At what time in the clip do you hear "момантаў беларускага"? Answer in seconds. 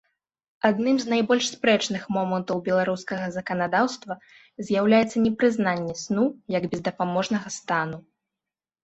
2.15-3.27